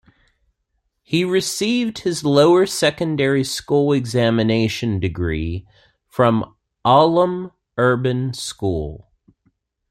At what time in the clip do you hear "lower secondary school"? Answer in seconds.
2.23-3.93